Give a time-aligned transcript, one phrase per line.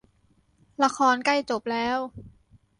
[0.83, 1.97] ละครใกล้จบแล้ว